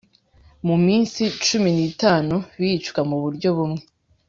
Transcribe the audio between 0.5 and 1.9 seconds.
mu minsi cumi n